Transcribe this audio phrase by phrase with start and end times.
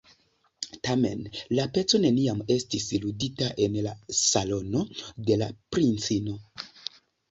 [0.87, 1.21] Tamen
[1.59, 4.85] la peco neniam estis ludita en la salono
[5.31, 6.41] de la princino.